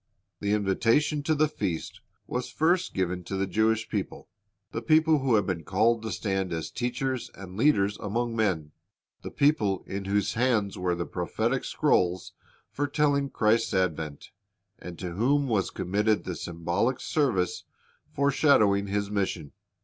[0.39, 4.29] The invitation to the feast was first given to the Jewish people,
[4.71, 8.71] the people who had been called to stand as teachers and leaders among men,
[9.21, 12.33] the people in whose hands were the prophetic scrolls
[12.71, 14.31] foretelling Christ's advent,
[14.79, 17.65] and to whom was committed the symbolic service
[18.11, 19.51] foreshadowing His mission.